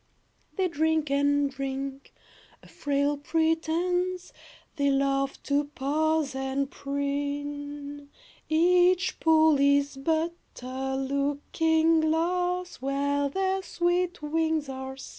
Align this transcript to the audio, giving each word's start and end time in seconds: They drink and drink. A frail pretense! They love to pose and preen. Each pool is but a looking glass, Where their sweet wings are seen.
They 0.55 0.67
drink 0.67 1.11
and 1.11 1.51
drink. 1.51 2.11
A 2.63 2.67
frail 2.67 3.17
pretense! 3.17 4.33
They 4.77 4.89
love 4.89 5.33
to 5.43 5.65
pose 5.65 6.33
and 6.33 6.71
preen. 6.71 8.09
Each 8.49 9.19
pool 9.19 9.59
is 9.59 9.97
but 9.97 10.33
a 10.63 10.97
looking 10.97 11.99
glass, 11.99 12.77
Where 12.77 13.29
their 13.29 13.61
sweet 13.61 14.23
wings 14.23 14.69
are 14.69 14.97
seen. 14.97 15.09